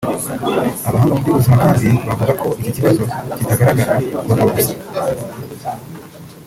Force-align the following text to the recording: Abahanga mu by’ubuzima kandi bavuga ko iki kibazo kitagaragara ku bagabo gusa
Abahanga 0.87 1.13
mu 1.15 1.21
by’ubuzima 1.21 1.55
kandi 1.63 1.87
bavuga 2.07 2.31
ko 2.41 2.47
iki 2.59 2.71
kibazo 2.75 3.01
kitagaragara 3.39 3.93
ku 4.01 4.23
bagabo 4.27 4.49
gusa 4.55 4.75